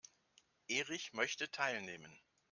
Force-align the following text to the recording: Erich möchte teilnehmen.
Erich 0.67 1.13
möchte 1.13 1.51
teilnehmen. 1.51 2.17